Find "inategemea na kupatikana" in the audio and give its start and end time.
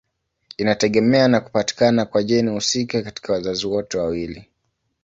0.57-2.05